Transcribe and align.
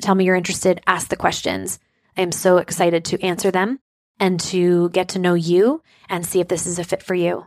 tell 0.00 0.14
me 0.14 0.24
you're 0.24 0.34
interested, 0.34 0.80
ask 0.86 1.08
the 1.08 1.16
questions. 1.16 1.78
I 2.16 2.22
am 2.22 2.32
so 2.32 2.58
excited 2.58 3.04
to 3.06 3.22
answer 3.22 3.50
them 3.50 3.80
and 4.18 4.40
to 4.40 4.90
get 4.90 5.10
to 5.10 5.18
know 5.18 5.34
you 5.34 5.82
and 6.08 6.26
see 6.26 6.40
if 6.40 6.48
this 6.48 6.66
is 6.66 6.78
a 6.78 6.84
fit 6.84 7.02
for 7.02 7.14
you. 7.14 7.46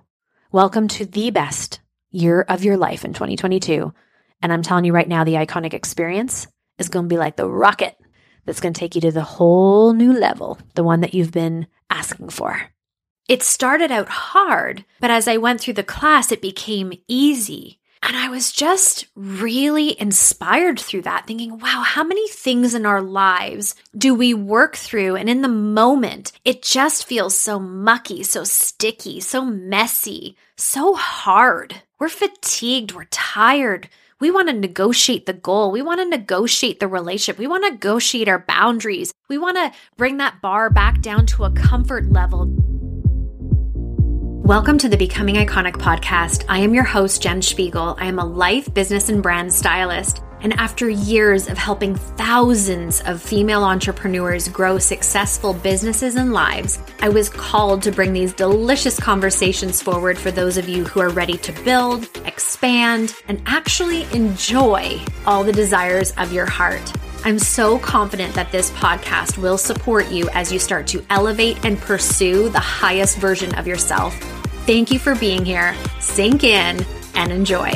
Welcome 0.51 0.87
to 0.89 1.05
the 1.05 1.31
best 1.31 1.79
year 2.11 2.41
of 2.41 2.63
your 2.63 2.77
life 2.77 3.03
in 3.03 3.13
2022. 3.13 3.93
And 4.41 4.53
I'm 4.53 4.61
telling 4.61 4.85
you 4.85 4.93
right 4.93 5.07
now, 5.07 5.23
the 5.23 5.33
iconic 5.33 5.73
experience 5.73 6.47
is 6.77 6.89
going 6.89 7.05
to 7.05 7.09
be 7.09 7.17
like 7.17 7.35
the 7.35 7.49
rocket 7.49 7.97
that's 8.45 8.59
going 8.59 8.73
to 8.73 8.79
take 8.79 8.95
you 8.95 9.01
to 9.01 9.11
the 9.11 9.23
whole 9.23 9.93
new 9.93 10.13
level, 10.13 10.59
the 10.75 10.83
one 10.83 11.01
that 11.01 11.13
you've 11.13 11.31
been 11.31 11.67
asking 11.89 12.29
for. 12.29 12.69
It 13.29 13.41
started 13.41 13.91
out 13.91 14.09
hard, 14.09 14.83
but 14.99 15.09
as 15.09 15.27
I 15.27 15.37
went 15.37 15.61
through 15.61 15.75
the 15.75 15.83
class, 15.83 16.31
it 16.31 16.41
became 16.41 16.93
easy. 17.07 17.79
And 18.05 18.17
I 18.17 18.27
was 18.27 18.51
just 18.51 19.07
really 19.15 19.99
inspired 19.99 20.77
through 20.77 21.03
that, 21.03 21.25
thinking, 21.25 21.57
wow, 21.57 21.83
how 21.85 22.03
many 22.03 22.27
things 22.27 22.75
in 22.75 22.85
our 22.85 23.01
lives 23.01 23.75
do 23.97 24.13
we 24.13 24.33
work 24.33 24.75
through? 24.75 25.15
And 25.15 25.29
in 25.29 25.41
the 25.41 25.47
moment, 25.47 26.33
it 26.43 26.63
just 26.63 27.05
feels 27.05 27.33
so 27.33 27.59
mucky, 27.59 28.23
so 28.23 28.43
sticky, 28.43 29.21
so 29.21 29.45
messy, 29.45 30.35
so 30.57 30.95
hard. 30.95 31.81
We're 31.97 32.09
fatigued, 32.09 32.91
we're 32.91 33.05
tired. 33.05 33.87
We 34.19 34.31
want 34.31 34.49
to 34.49 34.53
negotiate 34.53 35.25
the 35.25 35.33
goal. 35.33 35.71
We 35.71 35.81
want 35.81 36.01
to 36.01 36.05
negotiate 36.05 36.81
the 36.81 36.89
relationship. 36.89 37.39
We 37.39 37.47
want 37.47 37.63
to 37.63 37.71
negotiate 37.71 38.27
our 38.27 38.39
boundaries. 38.39 39.13
We 39.29 39.37
want 39.37 39.55
to 39.55 39.71
bring 39.95 40.17
that 40.17 40.41
bar 40.41 40.69
back 40.69 41.01
down 41.01 41.25
to 41.27 41.45
a 41.45 41.51
comfort 41.51 42.11
level. 42.11 42.62
Welcome 44.43 44.77
to 44.79 44.89
the 44.89 44.97
Becoming 44.97 45.35
Iconic 45.35 45.75
podcast. 45.77 46.43
I 46.49 46.57
am 46.57 46.73
your 46.73 46.83
host, 46.83 47.21
Jen 47.21 47.41
Spiegel. 47.41 47.95
I 47.97 48.07
am 48.07 48.19
a 48.19 48.25
life, 48.25 48.73
business, 48.73 49.07
and 49.07 49.23
brand 49.23 49.53
stylist. 49.53 50.21
And 50.41 50.51
after 50.59 50.89
years 50.89 51.47
of 51.47 51.57
helping 51.57 51.95
thousands 51.95 52.99
of 53.05 53.21
female 53.21 53.63
entrepreneurs 53.63 54.49
grow 54.49 54.79
successful 54.79 55.53
businesses 55.53 56.15
and 56.17 56.33
lives, 56.33 56.77
I 57.01 57.07
was 57.07 57.29
called 57.29 57.83
to 57.83 57.93
bring 57.93 58.11
these 58.11 58.33
delicious 58.33 58.99
conversations 58.99 59.81
forward 59.81 60.17
for 60.17 60.29
those 60.29 60.57
of 60.57 60.67
you 60.67 60.83
who 60.83 60.99
are 60.99 61.09
ready 61.09 61.37
to 61.37 61.63
build, 61.63 62.09
expand, 62.25 63.15
and 63.29 63.41
actually 63.45 64.03
enjoy 64.11 64.99
all 65.25 65.45
the 65.45 65.53
desires 65.53 66.11
of 66.17 66.33
your 66.33 66.47
heart. 66.47 66.91
I'm 67.25 67.39
so 67.39 67.79
confident 67.79 68.35
that 68.35 68.51
this 68.51 68.69
podcast 68.71 69.37
will 69.37 69.57
support 69.57 70.09
you 70.11 70.27
as 70.33 70.51
you 70.51 70.59
start 70.59 70.87
to 70.87 71.05
elevate 71.09 71.63
and 71.63 71.79
pursue 71.79 72.49
the 72.49 72.59
highest 72.59 73.17
version 73.17 73.55
of 73.55 73.65
yourself. 73.65 74.13
Thank 74.65 74.91
you 74.91 74.99
for 74.99 75.15
being 75.15 75.45
here. 75.45 75.73
Sink 76.01 76.43
in 76.43 76.85
and 77.15 77.31
enjoy. 77.31 77.71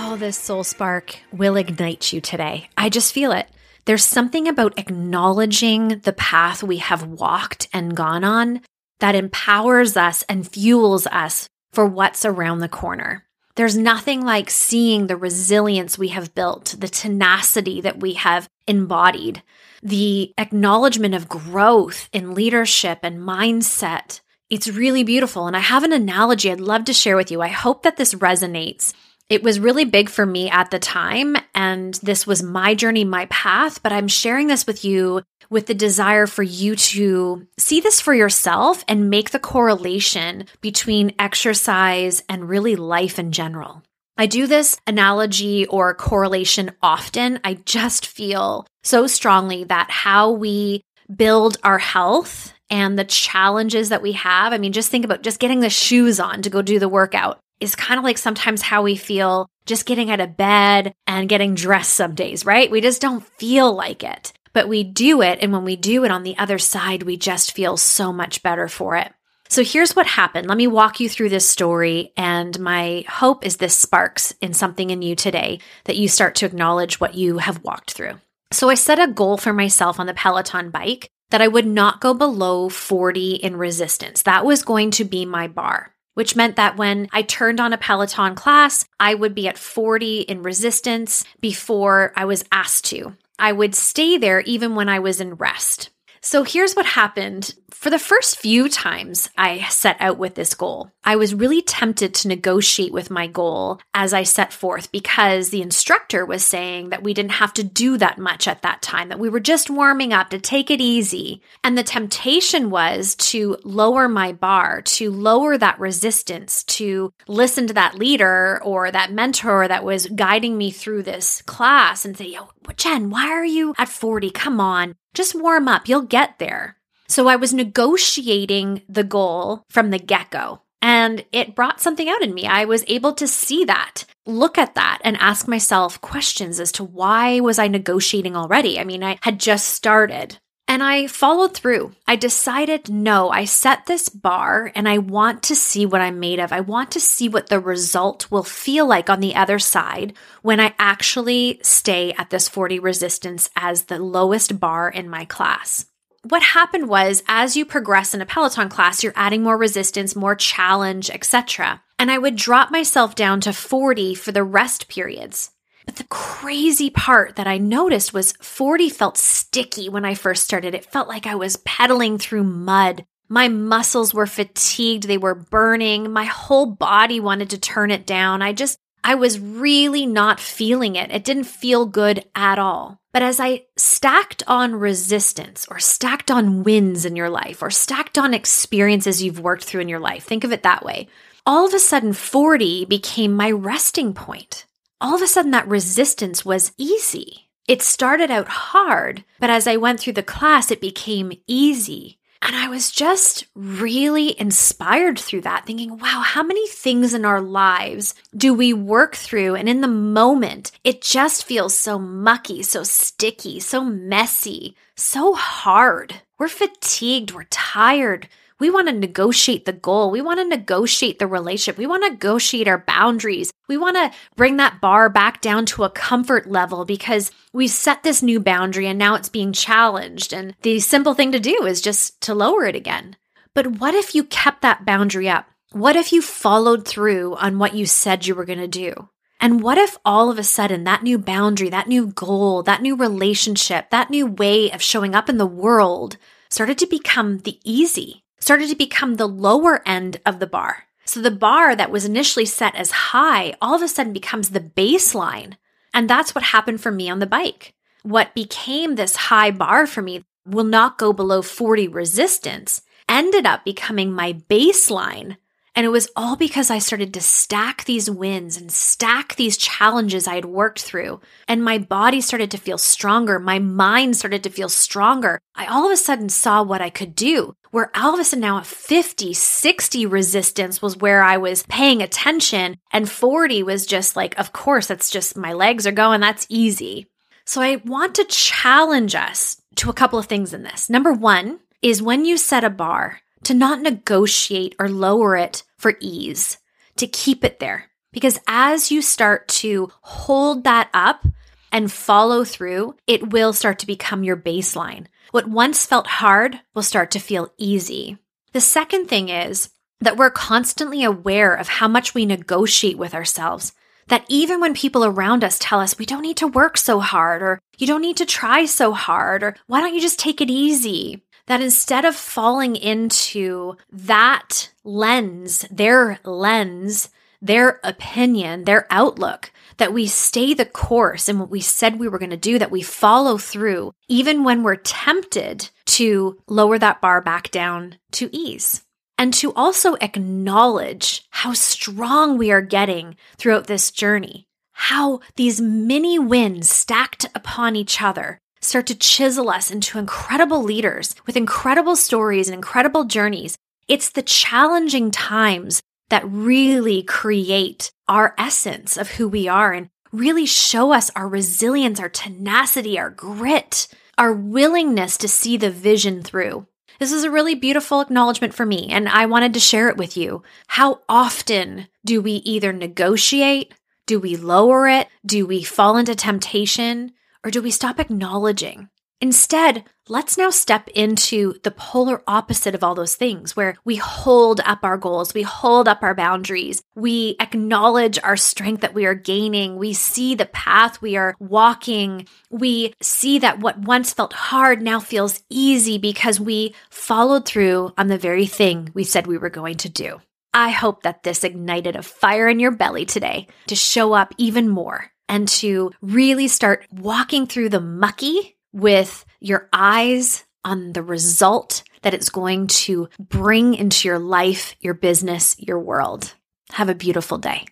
Oh, 0.00 0.16
this 0.18 0.36
soul 0.36 0.64
spark 0.64 1.16
will 1.32 1.54
ignite 1.54 2.12
you 2.12 2.20
today. 2.20 2.70
I 2.76 2.88
just 2.88 3.12
feel 3.14 3.30
it. 3.30 3.48
There's 3.84 4.04
something 4.04 4.48
about 4.48 4.76
acknowledging 4.80 6.00
the 6.00 6.12
path 6.12 6.64
we 6.64 6.78
have 6.78 7.04
walked 7.04 7.68
and 7.72 7.96
gone 7.96 8.24
on 8.24 8.62
that 8.98 9.14
empowers 9.14 9.96
us 9.96 10.24
and 10.28 10.50
fuels 10.50 11.06
us 11.06 11.48
for 11.72 11.86
what's 11.86 12.24
around 12.24 12.58
the 12.58 12.68
corner. 12.68 13.24
There's 13.54 13.76
nothing 13.76 14.24
like 14.24 14.50
seeing 14.50 15.06
the 15.06 15.16
resilience 15.16 15.98
we 15.98 16.08
have 16.08 16.34
built, 16.34 16.76
the 16.78 16.88
tenacity 16.88 17.80
that 17.80 18.00
we 18.00 18.14
have 18.14 18.48
embodied, 18.68 19.42
the 19.82 20.34
acknowledgement 20.38 21.14
of 21.14 21.28
growth 21.28 22.08
in 22.12 22.34
leadership 22.34 23.00
and 23.02 23.18
mindset. 23.18 24.20
It's 24.50 24.68
really 24.68 25.04
beautiful. 25.04 25.46
And 25.46 25.56
I 25.56 25.60
have 25.60 25.84
an 25.84 25.92
analogy 25.92 26.50
I'd 26.50 26.60
love 26.60 26.84
to 26.84 26.92
share 26.92 27.16
with 27.16 27.30
you. 27.30 27.42
I 27.42 27.48
hope 27.48 27.82
that 27.82 27.96
this 27.96 28.14
resonates. 28.14 28.94
It 29.28 29.42
was 29.42 29.60
really 29.60 29.84
big 29.84 30.08
for 30.08 30.24
me 30.24 30.48
at 30.48 30.70
the 30.70 30.78
time, 30.78 31.36
and 31.54 31.92
this 31.96 32.26
was 32.26 32.42
my 32.42 32.74
journey, 32.74 33.04
my 33.04 33.26
path, 33.26 33.82
but 33.82 33.92
I'm 33.92 34.08
sharing 34.08 34.46
this 34.46 34.66
with 34.66 34.86
you 34.86 35.22
with 35.50 35.66
the 35.66 35.74
desire 35.74 36.26
for 36.26 36.42
you 36.42 36.74
to 36.76 37.46
see 37.58 37.80
this 37.80 38.00
for 38.00 38.14
yourself 38.14 38.84
and 38.88 39.10
make 39.10 39.30
the 39.30 39.38
correlation 39.38 40.46
between 40.62 41.14
exercise 41.18 42.22
and 42.28 42.48
really 42.48 42.74
life 42.74 43.18
in 43.18 43.32
general. 43.32 43.82
I 44.20 44.26
do 44.26 44.48
this 44.48 44.76
analogy 44.84 45.64
or 45.66 45.94
correlation 45.94 46.72
often. 46.82 47.38
I 47.44 47.54
just 47.54 48.04
feel 48.04 48.66
so 48.82 49.06
strongly 49.06 49.62
that 49.64 49.92
how 49.92 50.32
we 50.32 50.82
build 51.14 51.56
our 51.62 51.78
health 51.78 52.52
and 52.68 52.98
the 52.98 53.04
challenges 53.04 53.90
that 53.90 54.02
we 54.02 54.12
have. 54.12 54.52
I 54.52 54.58
mean, 54.58 54.72
just 54.72 54.90
think 54.90 55.04
about 55.04 55.22
just 55.22 55.38
getting 55.38 55.60
the 55.60 55.70
shoes 55.70 56.18
on 56.18 56.42
to 56.42 56.50
go 56.50 56.62
do 56.62 56.80
the 56.80 56.88
workout 56.88 57.38
is 57.60 57.76
kind 57.76 57.98
of 57.98 58.04
like 58.04 58.18
sometimes 58.18 58.60
how 58.60 58.82
we 58.82 58.96
feel 58.96 59.48
just 59.66 59.86
getting 59.86 60.10
out 60.10 60.20
of 60.20 60.36
bed 60.36 60.92
and 61.06 61.28
getting 61.28 61.54
dressed 61.54 61.94
some 61.94 62.16
days, 62.16 62.44
right? 62.44 62.70
We 62.70 62.80
just 62.80 63.00
don't 63.00 63.24
feel 63.38 63.72
like 63.72 64.02
it, 64.02 64.32
but 64.52 64.68
we 64.68 64.82
do 64.82 65.22
it. 65.22 65.38
And 65.42 65.52
when 65.52 65.64
we 65.64 65.76
do 65.76 66.04
it 66.04 66.10
on 66.10 66.24
the 66.24 66.36
other 66.38 66.58
side, 66.58 67.04
we 67.04 67.16
just 67.16 67.52
feel 67.52 67.76
so 67.76 68.12
much 68.12 68.42
better 68.42 68.66
for 68.66 68.96
it. 68.96 69.12
So 69.50 69.64
here's 69.64 69.96
what 69.96 70.06
happened. 70.06 70.46
Let 70.46 70.58
me 70.58 70.66
walk 70.66 71.00
you 71.00 71.08
through 71.08 71.30
this 71.30 71.48
story. 71.48 72.12
And 72.16 72.58
my 72.60 73.04
hope 73.08 73.44
is 73.46 73.56
this 73.56 73.76
sparks 73.76 74.34
in 74.40 74.52
something 74.52 74.90
in 74.90 75.02
you 75.02 75.16
today 75.16 75.60
that 75.84 75.96
you 75.96 76.08
start 76.08 76.34
to 76.36 76.46
acknowledge 76.46 77.00
what 77.00 77.14
you 77.14 77.38
have 77.38 77.64
walked 77.64 77.92
through. 77.92 78.14
So 78.52 78.68
I 78.68 78.74
set 78.74 78.98
a 78.98 79.12
goal 79.12 79.36
for 79.36 79.52
myself 79.52 79.98
on 79.98 80.06
the 80.06 80.14
Peloton 80.14 80.70
bike 80.70 81.10
that 81.30 81.42
I 81.42 81.48
would 81.48 81.66
not 81.66 82.00
go 82.00 82.14
below 82.14 82.68
40 82.68 83.34
in 83.34 83.56
resistance. 83.56 84.22
That 84.22 84.44
was 84.44 84.62
going 84.62 84.90
to 84.92 85.04
be 85.04 85.26
my 85.26 85.48
bar, 85.48 85.94
which 86.14 86.36
meant 86.36 86.56
that 86.56 86.76
when 86.76 87.08
I 87.12 87.22
turned 87.22 87.60
on 87.60 87.72
a 87.72 87.78
Peloton 87.78 88.34
class, 88.34 88.86
I 88.98 89.14
would 89.14 89.34
be 89.34 89.48
at 89.48 89.58
40 89.58 90.20
in 90.22 90.42
resistance 90.42 91.24
before 91.40 92.12
I 92.16 92.24
was 92.24 92.44
asked 92.50 92.86
to. 92.86 93.14
I 93.38 93.52
would 93.52 93.74
stay 93.74 94.16
there 94.16 94.40
even 94.40 94.74
when 94.74 94.88
I 94.88 94.98
was 94.98 95.20
in 95.20 95.34
rest. 95.34 95.90
So 96.20 96.42
here's 96.42 96.74
what 96.74 96.86
happened. 96.86 97.54
For 97.70 97.90
the 97.90 97.98
first 97.98 98.38
few 98.38 98.68
times 98.68 99.30
I 99.36 99.64
set 99.68 99.96
out 100.00 100.18
with 100.18 100.34
this 100.34 100.54
goal, 100.54 100.90
I 101.04 101.16
was 101.16 101.34
really 101.34 101.62
tempted 101.62 102.12
to 102.14 102.28
negotiate 102.28 102.92
with 102.92 103.10
my 103.10 103.26
goal 103.26 103.80
as 103.94 104.12
I 104.12 104.24
set 104.24 104.52
forth 104.52 104.90
because 104.90 105.50
the 105.50 105.62
instructor 105.62 106.26
was 106.26 106.44
saying 106.44 106.90
that 106.90 107.02
we 107.02 107.14
didn't 107.14 107.32
have 107.32 107.52
to 107.54 107.62
do 107.62 107.96
that 107.98 108.18
much 108.18 108.48
at 108.48 108.62
that 108.62 108.82
time, 108.82 109.10
that 109.10 109.18
we 109.18 109.28
were 109.28 109.40
just 109.40 109.70
warming 109.70 110.12
up 110.12 110.30
to 110.30 110.38
take 110.40 110.70
it 110.70 110.80
easy. 110.80 111.40
And 111.62 111.78
the 111.78 111.82
temptation 111.82 112.70
was 112.70 113.14
to 113.16 113.56
lower 113.62 114.08
my 114.08 114.32
bar, 114.32 114.82
to 114.82 115.10
lower 115.10 115.56
that 115.56 115.78
resistance, 115.78 116.64
to 116.64 117.12
listen 117.28 117.66
to 117.68 117.74
that 117.74 117.94
leader 117.94 118.60
or 118.64 118.90
that 118.90 119.12
mentor 119.12 119.68
that 119.68 119.84
was 119.84 120.06
guiding 120.06 120.58
me 120.58 120.70
through 120.70 121.04
this 121.04 121.42
class 121.42 122.04
and 122.04 122.16
say, 122.16 122.26
Yo, 122.26 122.48
Jen, 122.76 123.10
why 123.10 123.28
are 123.28 123.44
you 123.44 123.74
at 123.78 123.88
40? 123.88 124.30
Come 124.30 124.60
on. 124.60 124.94
Just 125.14 125.34
warm 125.34 125.68
up. 125.68 125.88
You'll 125.88 126.02
get 126.02 126.38
there. 126.38 126.76
So 127.08 127.26
I 127.26 127.36
was 127.36 127.54
negotiating 127.54 128.82
the 128.88 129.04
goal 129.04 129.62
from 129.70 129.90
the 129.90 129.98
get 129.98 130.30
go. 130.30 130.62
And 130.80 131.24
it 131.32 131.56
brought 131.56 131.80
something 131.80 132.08
out 132.08 132.22
in 132.22 132.34
me. 132.34 132.46
I 132.46 132.64
was 132.64 132.84
able 132.86 133.12
to 133.14 133.26
see 133.26 133.64
that, 133.64 134.04
look 134.26 134.58
at 134.58 134.76
that, 134.76 135.00
and 135.02 135.16
ask 135.16 135.48
myself 135.48 136.00
questions 136.00 136.60
as 136.60 136.70
to 136.72 136.84
why 136.84 137.40
was 137.40 137.58
I 137.58 137.66
negotiating 137.66 138.36
already? 138.36 138.78
I 138.78 138.84
mean, 138.84 139.02
I 139.02 139.18
had 139.22 139.40
just 139.40 139.68
started. 139.68 140.38
And 140.70 140.82
I 140.82 141.06
followed 141.06 141.54
through. 141.54 141.92
I 142.06 142.16
decided 142.16 142.90
no, 142.90 143.30
I 143.30 143.46
set 143.46 143.86
this 143.86 144.10
bar 144.10 144.70
and 144.74 144.86
I 144.86 144.98
want 144.98 145.42
to 145.44 145.54
see 145.54 145.86
what 145.86 146.02
I'm 146.02 146.20
made 146.20 146.38
of. 146.38 146.52
I 146.52 146.60
want 146.60 146.90
to 146.90 147.00
see 147.00 147.26
what 147.26 147.48
the 147.48 147.58
result 147.58 148.30
will 148.30 148.42
feel 148.42 148.86
like 148.86 149.08
on 149.08 149.20
the 149.20 149.34
other 149.34 149.58
side 149.58 150.12
when 150.42 150.60
I 150.60 150.74
actually 150.78 151.58
stay 151.62 152.12
at 152.18 152.28
this 152.28 152.50
40 152.50 152.80
resistance 152.80 153.48
as 153.56 153.84
the 153.84 153.98
lowest 153.98 154.60
bar 154.60 154.90
in 154.90 155.08
my 155.08 155.24
class. 155.24 155.86
What 156.22 156.42
happened 156.42 156.90
was 156.90 157.22
as 157.26 157.56
you 157.56 157.64
progress 157.64 158.12
in 158.12 158.20
a 158.20 158.26
Peloton 158.26 158.68
class, 158.68 159.02
you're 159.02 159.14
adding 159.16 159.42
more 159.42 159.56
resistance, 159.56 160.14
more 160.14 160.34
challenge, 160.34 161.08
etc. 161.08 161.82
And 161.98 162.10
I 162.10 162.18
would 162.18 162.36
drop 162.36 162.70
myself 162.70 163.14
down 163.14 163.40
to 163.40 163.54
40 163.54 164.14
for 164.14 164.32
the 164.32 164.44
rest 164.44 164.88
periods. 164.88 165.50
But 165.88 165.96
the 165.96 166.04
crazy 166.10 166.90
part 166.90 167.36
that 167.36 167.46
I 167.46 167.56
noticed 167.56 168.12
was 168.12 168.34
40 168.42 168.90
felt 168.90 169.16
sticky 169.16 169.88
when 169.88 170.04
I 170.04 170.12
first 170.12 170.44
started. 170.44 170.74
It 170.74 170.84
felt 170.84 171.08
like 171.08 171.26
I 171.26 171.34
was 171.34 171.56
pedaling 171.64 172.18
through 172.18 172.44
mud. 172.44 173.06
My 173.30 173.48
muscles 173.48 174.12
were 174.12 174.26
fatigued. 174.26 175.04
They 175.04 175.16
were 175.16 175.34
burning. 175.34 176.12
My 176.12 176.26
whole 176.26 176.66
body 176.66 177.20
wanted 177.20 177.48
to 177.48 177.58
turn 177.58 177.90
it 177.90 178.04
down. 178.04 178.42
I 178.42 178.52
just, 178.52 178.76
I 179.02 179.14
was 179.14 179.40
really 179.40 180.04
not 180.04 180.40
feeling 180.40 180.94
it. 180.94 181.10
It 181.10 181.24
didn't 181.24 181.44
feel 181.44 181.86
good 181.86 182.22
at 182.34 182.58
all. 182.58 182.98
But 183.14 183.22
as 183.22 183.40
I 183.40 183.64
stacked 183.78 184.42
on 184.46 184.74
resistance 184.74 185.66
or 185.70 185.78
stacked 185.78 186.30
on 186.30 186.64
wins 186.64 187.06
in 187.06 187.16
your 187.16 187.30
life 187.30 187.62
or 187.62 187.70
stacked 187.70 188.18
on 188.18 188.34
experiences 188.34 189.22
you've 189.22 189.40
worked 189.40 189.64
through 189.64 189.80
in 189.80 189.88
your 189.88 190.00
life, 190.00 190.24
think 190.24 190.44
of 190.44 190.52
it 190.52 190.64
that 190.64 190.84
way. 190.84 191.08
All 191.46 191.66
of 191.66 191.72
a 191.72 191.78
sudden, 191.78 192.12
40 192.12 192.84
became 192.84 193.32
my 193.32 193.50
resting 193.50 194.12
point 194.12 194.66
all 195.00 195.14
of 195.14 195.22
a 195.22 195.26
sudden 195.26 195.50
that 195.52 195.68
resistance 195.68 196.44
was 196.44 196.72
easy. 196.76 197.48
It 197.66 197.82
started 197.82 198.30
out 198.30 198.48
hard, 198.48 199.24
but 199.38 199.50
as 199.50 199.66
I 199.66 199.76
went 199.76 200.00
through 200.00 200.14
the 200.14 200.22
class, 200.22 200.70
it 200.70 200.80
became 200.80 201.38
easy. 201.46 202.18
And 202.40 202.54
I 202.54 202.68
was 202.68 202.90
just 202.90 203.46
really 203.54 204.38
inspired 204.40 205.18
through 205.18 205.40
that, 205.42 205.66
thinking, 205.66 205.98
wow, 205.98 206.22
how 206.24 206.42
many 206.42 206.66
things 206.68 207.12
in 207.12 207.24
our 207.24 207.40
lives 207.40 208.14
do 208.36 208.54
we 208.54 208.72
work 208.72 209.16
through? 209.16 209.56
And 209.56 209.68
in 209.68 209.80
the 209.80 209.88
moment, 209.88 210.70
it 210.84 211.02
just 211.02 211.44
feels 211.44 211.76
so 211.76 211.98
mucky, 211.98 212.62
so 212.62 212.84
sticky, 212.84 213.58
so 213.58 213.84
messy, 213.84 214.76
so 214.94 215.34
hard. 215.34 216.22
We're 216.38 216.48
fatigued, 216.48 217.32
we're 217.32 217.44
tired, 217.44 218.28
we 218.60 218.70
want 218.70 218.88
to 218.88 218.92
negotiate 218.92 219.64
the 219.64 219.72
goal. 219.72 220.10
We 220.10 220.20
want 220.20 220.40
to 220.40 220.44
negotiate 220.44 221.18
the 221.18 221.26
relationship. 221.26 221.78
We 221.78 221.86
want 221.86 222.04
to 222.04 222.10
negotiate 222.10 222.66
our 222.66 222.78
boundaries. 222.78 223.52
We 223.68 223.76
want 223.76 223.96
to 223.96 224.10
bring 224.36 224.56
that 224.56 224.80
bar 224.80 225.08
back 225.08 225.40
down 225.40 225.66
to 225.66 225.84
a 225.84 225.90
comfort 225.90 226.50
level 226.50 226.84
because 226.84 227.30
we 227.52 227.68
set 227.68 228.02
this 228.02 228.22
new 228.22 228.40
boundary 228.40 228.86
and 228.86 228.98
now 228.98 229.14
it's 229.14 229.28
being 229.28 229.52
challenged. 229.52 230.32
And 230.32 230.54
the 230.62 230.80
simple 230.80 231.14
thing 231.14 231.32
to 231.32 231.40
do 231.40 231.64
is 231.64 231.80
just 231.80 232.20
to 232.22 232.34
lower 232.34 232.64
it 232.64 232.74
again. 232.74 233.16
But 233.54 233.78
what 233.78 233.94
if 233.94 234.14
you 234.14 234.24
kept 234.24 234.62
that 234.62 234.84
boundary 234.84 235.28
up? 235.28 235.46
What 235.70 235.96
if 235.96 236.12
you 236.12 236.22
followed 236.22 236.88
through 236.88 237.36
on 237.36 237.58
what 237.58 237.74
you 237.74 237.86
said 237.86 238.26
you 238.26 238.34
were 238.34 238.44
going 238.44 238.58
to 238.58 238.66
do? 238.66 239.08
And 239.40 239.62
what 239.62 239.78
if 239.78 239.96
all 240.04 240.30
of 240.30 240.38
a 240.38 240.42
sudden 240.42 240.84
that 240.84 241.02
new 241.02 241.18
boundary, 241.18 241.68
that 241.68 241.88
new 241.88 242.08
goal, 242.08 242.62
that 242.64 242.82
new 242.82 242.96
relationship, 242.96 243.90
that 243.90 244.10
new 244.10 244.26
way 244.26 244.70
of 244.70 244.82
showing 244.82 245.14
up 245.14 245.28
in 245.28 245.38
the 245.38 245.46
world 245.46 246.16
started 246.48 246.78
to 246.78 246.86
become 246.86 247.38
the 247.38 247.60
easy? 247.64 248.24
started 248.40 248.68
to 248.68 248.76
become 248.76 249.14
the 249.14 249.28
lower 249.28 249.82
end 249.86 250.20
of 250.24 250.38
the 250.38 250.46
bar. 250.46 250.84
So 251.04 251.20
the 251.20 251.30
bar 251.30 251.74
that 251.74 251.90
was 251.90 252.04
initially 252.04 252.44
set 252.44 252.74
as 252.74 252.90
high 252.90 253.54
all 253.60 253.74
of 253.74 253.82
a 253.82 253.88
sudden 253.88 254.12
becomes 254.12 254.50
the 254.50 254.60
baseline. 254.60 255.56
And 255.94 256.08
that's 256.08 256.34
what 256.34 256.44
happened 256.44 256.80
for 256.80 256.92
me 256.92 257.08
on 257.08 257.18
the 257.18 257.26
bike. 257.26 257.74
What 258.02 258.34
became 258.34 258.94
this 258.94 259.16
high 259.16 259.50
bar 259.50 259.86
for 259.86 260.02
me 260.02 260.24
will 260.46 260.64
not 260.64 260.98
go 260.98 261.12
below 261.12 261.42
40 261.42 261.88
resistance 261.88 262.82
ended 263.08 263.46
up 263.46 263.64
becoming 263.64 264.12
my 264.12 264.34
baseline 264.34 265.36
and 265.78 265.84
it 265.84 265.90
was 265.90 266.08
all 266.16 266.34
because 266.34 266.72
I 266.72 266.80
started 266.80 267.14
to 267.14 267.20
stack 267.20 267.84
these 267.84 268.10
wins 268.10 268.56
and 268.56 268.68
stack 268.68 269.36
these 269.36 269.56
challenges 269.56 270.26
I 270.26 270.34
had 270.34 270.44
worked 270.44 270.82
through. 270.82 271.20
And 271.46 271.62
my 271.62 271.78
body 271.78 272.20
started 272.20 272.50
to 272.50 272.58
feel 272.58 272.78
stronger. 272.78 273.38
My 273.38 273.60
mind 273.60 274.16
started 274.16 274.42
to 274.42 274.50
feel 274.50 274.68
stronger. 274.68 275.40
I 275.54 275.66
all 275.66 275.86
of 275.86 275.92
a 275.92 275.96
sudden 275.96 276.30
saw 276.30 276.64
what 276.64 276.80
I 276.80 276.90
could 276.90 277.14
do. 277.14 277.54
Where 277.70 277.92
all 277.94 278.12
of 278.12 278.18
a 278.18 278.24
sudden 278.24 278.40
now 278.40 278.58
at 278.58 278.66
50, 278.66 279.32
60 279.32 280.04
resistance 280.04 280.82
was 280.82 280.96
where 280.96 281.22
I 281.22 281.36
was 281.36 281.62
paying 281.68 282.02
attention. 282.02 282.78
And 282.92 283.08
40 283.08 283.62
was 283.62 283.86
just 283.86 284.16
like, 284.16 284.36
of 284.36 284.52
course, 284.52 284.88
that's 284.88 285.10
just 285.10 285.36
my 285.36 285.52
legs 285.52 285.86
are 285.86 285.92
going. 285.92 286.20
That's 286.20 286.48
easy. 286.48 287.06
So 287.44 287.60
I 287.60 287.76
want 287.84 288.16
to 288.16 288.24
challenge 288.24 289.14
us 289.14 289.62
to 289.76 289.90
a 289.90 289.94
couple 289.94 290.18
of 290.18 290.26
things 290.26 290.52
in 290.52 290.64
this. 290.64 290.90
Number 290.90 291.12
one 291.12 291.60
is 291.82 292.02
when 292.02 292.24
you 292.24 292.36
set 292.36 292.64
a 292.64 292.68
bar, 292.68 293.20
to 293.44 293.54
not 293.54 293.80
negotiate 293.80 294.74
or 294.78 294.88
lower 294.88 295.36
it 295.36 295.62
for 295.78 295.96
ease, 296.00 296.58
to 296.96 297.06
keep 297.06 297.44
it 297.44 297.58
there. 297.58 297.90
Because 298.12 298.38
as 298.46 298.90
you 298.90 299.02
start 299.02 299.48
to 299.48 299.90
hold 300.00 300.64
that 300.64 300.88
up 300.94 301.26
and 301.70 301.92
follow 301.92 302.44
through, 302.44 302.94
it 303.06 303.30
will 303.30 303.52
start 303.52 303.78
to 303.80 303.86
become 303.86 304.24
your 304.24 304.36
baseline. 304.36 305.06
What 305.30 305.48
once 305.48 305.84
felt 305.84 306.06
hard 306.06 306.58
will 306.74 306.82
start 306.82 307.10
to 307.12 307.18
feel 307.18 307.52
easy. 307.58 308.18
The 308.52 308.60
second 308.60 309.08
thing 309.08 309.28
is 309.28 309.68
that 310.00 310.16
we're 310.16 310.30
constantly 310.30 311.04
aware 311.04 311.54
of 311.54 311.68
how 311.68 311.88
much 311.88 312.14
we 312.14 312.24
negotiate 312.24 312.96
with 312.96 313.14
ourselves. 313.14 313.72
That 314.06 314.24
even 314.28 314.58
when 314.60 314.72
people 314.72 315.04
around 315.04 315.44
us 315.44 315.58
tell 315.60 315.80
us 315.80 315.98
we 315.98 316.06
don't 316.06 316.22
need 316.22 316.38
to 316.38 316.48
work 316.48 316.78
so 316.78 316.98
hard, 316.98 317.42
or 317.42 317.58
you 317.76 317.86
don't 317.86 318.00
need 318.00 318.16
to 318.16 318.24
try 318.24 318.64
so 318.64 318.92
hard, 318.92 319.42
or 319.42 319.54
why 319.66 319.80
don't 319.82 319.94
you 319.94 320.00
just 320.00 320.18
take 320.18 320.40
it 320.40 320.48
easy? 320.48 321.22
That 321.48 321.60
instead 321.60 322.04
of 322.04 322.14
falling 322.14 322.76
into 322.76 323.76
that 323.90 324.70
lens, 324.84 325.66
their 325.70 326.20
lens, 326.24 327.08
their 327.40 327.80
opinion, 327.82 328.64
their 328.64 328.86
outlook, 328.90 329.50
that 329.78 329.92
we 329.92 330.06
stay 330.06 330.54
the 330.54 330.64
course 330.66 331.28
and 331.28 331.40
what 331.40 331.50
we 331.50 331.60
said 331.60 331.98
we 331.98 332.08
were 332.08 332.18
going 332.18 332.30
to 332.30 332.36
do, 332.36 332.58
that 332.58 332.70
we 332.70 332.82
follow 332.82 333.38
through, 333.38 333.92
even 334.08 334.44
when 334.44 334.62
we're 334.62 334.76
tempted 334.76 335.70
to 335.86 336.38
lower 336.48 336.78
that 336.78 337.00
bar 337.00 337.20
back 337.20 337.50
down 337.50 337.96
to 338.12 338.28
ease. 338.34 338.84
and 339.20 339.34
to 339.34 339.52
also 339.54 339.94
acknowledge 340.00 341.26
how 341.30 341.52
strong 341.52 342.38
we 342.38 342.52
are 342.52 342.62
getting 342.62 343.16
throughout 343.36 343.66
this 343.66 343.90
journey, 343.90 344.46
how 344.70 345.18
these 345.34 345.60
mini 345.60 346.20
wins 346.20 346.70
stacked 346.70 347.26
upon 347.34 347.74
each 347.74 348.00
other 348.00 348.40
start 348.68 348.86
to 348.86 348.94
chisel 348.94 349.48
us 349.48 349.70
into 349.70 349.98
incredible 349.98 350.62
leaders 350.62 351.14
with 351.26 351.36
incredible 351.36 351.96
stories 351.96 352.48
and 352.48 352.54
incredible 352.54 353.04
journeys. 353.04 353.56
It's 353.88 354.10
the 354.10 354.22
challenging 354.22 355.10
times 355.10 355.82
that 356.10 356.28
really 356.28 357.02
create 357.02 357.90
our 358.06 358.34
essence 358.38 358.96
of 358.96 359.12
who 359.12 359.28
we 359.28 359.48
are 359.48 359.72
and 359.72 359.88
really 360.12 360.46
show 360.46 360.92
us 360.92 361.10
our 361.16 361.28
resilience, 361.28 361.98
our 362.00 362.08
tenacity, 362.08 362.98
our 362.98 363.10
grit, 363.10 363.88
our 364.16 364.32
willingness 364.32 365.16
to 365.18 365.28
see 365.28 365.56
the 365.56 365.70
vision 365.70 366.22
through. 366.22 366.66
This 366.98 367.12
is 367.12 367.24
a 367.24 367.30
really 367.30 367.54
beautiful 367.54 368.00
acknowledgement 368.00 368.54
for 368.54 368.66
me, 368.66 368.88
and 368.90 369.08
I 369.08 369.26
wanted 369.26 369.54
to 369.54 369.60
share 369.60 369.88
it 369.88 369.96
with 369.96 370.16
you. 370.16 370.42
How 370.66 371.00
often 371.08 371.86
do 372.04 372.20
we 372.20 372.32
either 372.32 372.72
negotiate? 372.72 373.72
Do 374.06 374.18
we 374.18 374.36
lower 374.36 374.88
it? 374.88 375.08
Do 375.24 375.46
we 375.46 375.62
fall 375.62 375.96
into 375.96 376.14
temptation? 376.14 377.12
Or 377.44 377.50
do 377.50 377.62
we 377.62 377.70
stop 377.70 378.00
acknowledging? 378.00 378.88
Instead, 379.20 379.82
let's 380.08 380.38
now 380.38 380.48
step 380.48 380.86
into 380.88 381.54
the 381.64 381.72
polar 381.72 382.22
opposite 382.28 382.74
of 382.74 382.84
all 382.84 382.94
those 382.94 383.16
things 383.16 383.56
where 383.56 383.74
we 383.84 383.96
hold 383.96 384.60
up 384.64 384.78
our 384.84 384.96
goals, 384.96 385.34
we 385.34 385.42
hold 385.42 385.88
up 385.88 386.02
our 386.02 386.14
boundaries, 386.14 386.82
we 386.94 387.34
acknowledge 387.40 388.18
our 388.22 388.36
strength 388.36 388.80
that 388.80 388.94
we 388.94 389.06
are 389.06 389.14
gaining, 389.14 389.76
we 389.76 389.92
see 389.92 390.36
the 390.36 390.46
path 390.46 391.02
we 391.02 391.16
are 391.16 391.34
walking, 391.40 392.28
we 392.48 392.94
see 393.02 393.40
that 393.40 393.58
what 393.58 393.78
once 393.78 394.12
felt 394.12 394.32
hard 394.32 394.80
now 394.82 395.00
feels 395.00 395.42
easy 395.50 395.98
because 395.98 396.38
we 396.38 396.72
followed 396.88 397.44
through 397.44 397.92
on 397.98 398.06
the 398.06 398.18
very 398.18 398.46
thing 398.46 398.88
we 398.94 399.02
said 399.02 399.26
we 399.26 399.38
were 399.38 399.50
going 399.50 399.76
to 399.78 399.88
do. 399.88 400.20
I 400.54 400.70
hope 400.70 401.02
that 401.02 401.24
this 401.24 401.42
ignited 401.42 401.96
a 401.96 402.02
fire 402.02 402.48
in 402.48 402.60
your 402.60 402.70
belly 402.70 403.04
today 403.04 403.48
to 403.66 403.74
show 403.74 404.12
up 404.12 404.32
even 404.38 404.68
more 404.68 405.10
and 405.28 405.48
to 405.48 405.90
really 406.00 406.48
start 406.48 406.86
walking 406.90 407.46
through 407.46 407.68
the 407.68 407.80
mucky 407.80 408.56
with 408.72 409.24
your 409.40 409.68
eyes 409.72 410.44
on 410.64 410.92
the 410.92 411.02
result 411.02 411.82
that 412.02 412.14
it's 412.14 412.28
going 412.28 412.66
to 412.66 413.08
bring 413.18 413.74
into 413.74 414.08
your 414.08 414.18
life, 414.18 414.76
your 414.80 414.94
business, 414.94 415.56
your 415.58 415.78
world. 415.78 416.34
Have 416.72 416.88
a 416.88 416.94
beautiful 416.94 417.38
day. 417.38 417.66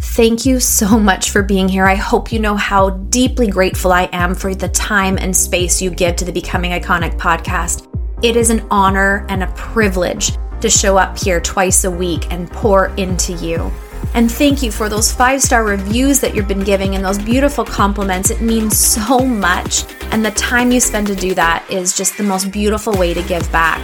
Thank 0.00 0.46
you 0.46 0.60
so 0.60 0.98
much 0.98 1.30
for 1.30 1.42
being 1.42 1.68
here. 1.68 1.86
I 1.86 1.94
hope 1.94 2.32
you 2.32 2.38
know 2.38 2.56
how 2.56 2.90
deeply 2.90 3.48
grateful 3.48 3.92
I 3.92 4.08
am 4.12 4.34
for 4.34 4.54
the 4.54 4.68
time 4.68 5.18
and 5.18 5.36
space 5.36 5.82
you 5.82 5.90
give 5.90 6.16
to 6.16 6.24
the 6.24 6.32
Becoming 6.32 6.72
Iconic 6.72 7.18
podcast. 7.18 7.86
It 8.22 8.36
is 8.36 8.50
an 8.50 8.66
honor 8.70 9.26
and 9.28 9.42
a 9.42 9.52
privilege 9.52 10.32
to 10.60 10.70
show 10.70 10.96
up 10.96 11.18
here 11.18 11.40
twice 11.40 11.84
a 11.84 11.90
week 11.90 12.30
and 12.32 12.50
pour 12.50 12.88
into 12.96 13.34
you. 13.34 13.70
And 14.14 14.30
thank 14.30 14.62
you 14.62 14.72
for 14.72 14.88
those 14.88 15.12
five 15.12 15.40
star 15.40 15.64
reviews 15.64 16.20
that 16.20 16.34
you've 16.34 16.48
been 16.48 16.64
giving 16.64 16.94
and 16.94 17.04
those 17.04 17.18
beautiful 17.18 17.64
compliments. 17.64 18.30
It 18.30 18.40
means 18.40 18.76
so 18.76 19.20
much. 19.20 19.84
And 20.10 20.24
the 20.24 20.32
time 20.32 20.72
you 20.72 20.80
spend 20.80 21.06
to 21.06 21.14
do 21.14 21.34
that 21.34 21.64
is 21.70 21.96
just 21.96 22.16
the 22.16 22.24
most 22.24 22.50
beautiful 22.50 22.92
way 22.94 23.14
to 23.14 23.22
give 23.22 23.50
back. 23.52 23.80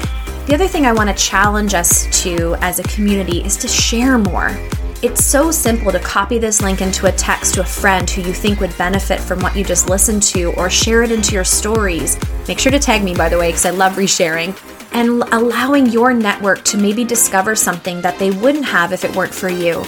The 0.46 0.54
other 0.54 0.68
thing 0.68 0.86
I 0.86 0.92
want 0.92 1.10
to 1.10 1.16
challenge 1.16 1.74
us 1.74 2.22
to 2.22 2.56
as 2.60 2.78
a 2.78 2.84
community 2.84 3.44
is 3.44 3.56
to 3.58 3.68
share 3.68 4.18
more. 4.18 4.56
It's 5.02 5.24
so 5.24 5.50
simple 5.50 5.92
to 5.92 6.00
copy 6.00 6.38
this 6.38 6.62
link 6.62 6.80
into 6.80 7.06
a 7.06 7.12
text 7.12 7.54
to 7.54 7.60
a 7.60 7.64
friend 7.64 8.08
who 8.08 8.22
you 8.22 8.32
think 8.32 8.60
would 8.60 8.76
benefit 8.78 9.20
from 9.20 9.40
what 9.40 9.54
you 9.54 9.62
just 9.62 9.88
listened 9.88 10.22
to 10.24 10.52
or 10.54 10.70
share 10.70 11.02
it 11.02 11.12
into 11.12 11.34
your 11.34 11.44
stories. 11.44 12.16
Make 12.48 12.58
sure 12.58 12.72
to 12.72 12.78
tag 12.78 13.04
me, 13.04 13.14
by 13.14 13.28
the 13.28 13.38
way, 13.38 13.48
because 13.48 13.66
I 13.66 13.70
love 13.70 13.94
resharing. 13.94 14.58
And 14.92 15.22
allowing 15.32 15.86
your 15.86 16.14
network 16.14 16.64
to 16.64 16.78
maybe 16.78 17.04
discover 17.04 17.54
something 17.54 18.00
that 18.00 18.18
they 18.18 18.30
wouldn't 18.30 18.64
have 18.64 18.92
if 18.92 19.04
it 19.04 19.14
weren't 19.14 19.34
for 19.34 19.48
you. 19.48 19.84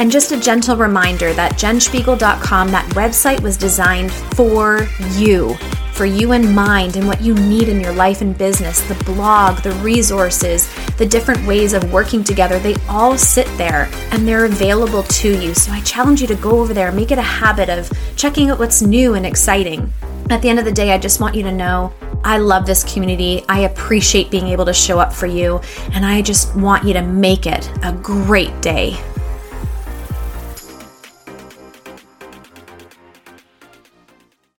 And 0.00 0.10
just 0.10 0.32
a 0.32 0.40
gentle 0.40 0.78
reminder 0.78 1.34
that 1.34 1.58
jenspiegel.com, 1.58 2.70
that 2.70 2.88
website 2.92 3.42
was 3.42 3.58
designed 3.58 4.10
for 4.10 4.88
you, 5.10 5.56
for 5.92 6.06
you 6.06 6.32
in 6.32 6.54
mind 6.54 6.96
and 6.96 7.06
what 7.06 7.20
you 7.20 7.34
need 7.34 7.68
in 7.68 7.82
your 7.82 7.92
life 7.92 8.22
and 8.22 8.36
business. 8.36 8.80
The 8.88 8.94
blog, 9.04 9.58
the 9.58 9.72
resources, 9.82 10.74
the 10.96 11.04
different 11.04 11.46
ways 11.46 11.74
of 11.74 11.92
working 11.92 12.24
together, 12.24 12.58
they 12.58 12.76
all 12.88 13.18
sit 13.18 13.46
there 13.58 13.90
and 14.10 14.26
they're 14.26 14.46
available 14.46 15.02
to 15.02 15.38
you. 15.38 15.52
So 15.52 15.70
I 15.70 15.82
challenge 15.82 16.22
you 16.22 16.26
to 16.28 16.34
go 16.36 16.60
over 16.60 16.72
there, 16.72 16.90
make 16.92 17.10
it 17.10 17.18
a 17.18 17.22
habit 17.22 17.68
of 17.68 17.92
checking 18.16 18.48
out 18.48 18.58
what's 18.58 18.80
new 18.80 19.12
and 19.12 19.26
exciting. 19.26 19.92
At 20.30 20.40
the 20.40 20.48
end 20.48 20.58
of 20.58 20.64
the 20.64 20.72
day, 20.72 20.92
I 20.92 20.98
just 20.98 21.20
want 21.20 21.34
you 21.34 21.42
to 21.42 21.52
know 21.52 21.92
I 22.24 22.38
love 22.38 22.64
this 22.64 22.90
community. 22.90 23.44
I 23.50 23.60
appreciate 23.60 24.30
being 24.30 24.46
able 24.46 24.64
to 24.64 24.72
show 24.72 24.98
up 24.98 25.12
for 25.12 25.26
you, 25.26 25.60
and 25.92 26.06
I 26.06 26.22
just 26.22 26.56
want 26.56 26.84
you 26.84 26.94
to 26.94 27.02
make 27.02 27.46
it 27.46 27.70
a 27.82 27.92
great 27.92 28.62
day. 28.62 28.98